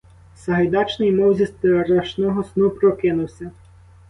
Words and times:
Сагайдачний 0.35 1.11
мов 1.11 1.37
зі 1.37 1.45
страшного 1.45 2.43
сну 2.43 2.69
прокинувся. 2.69 3.51